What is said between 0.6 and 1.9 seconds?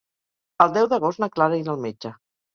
El deu d'agost na Clara irà al